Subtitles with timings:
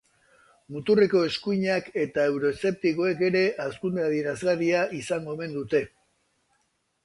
[0.75, 5.87] Muturreko eskuinak eta euroeszeptikoek ere hazkunde adierazgarria izango omen dute.